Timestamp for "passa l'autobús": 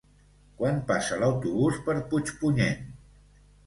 0.93-1.79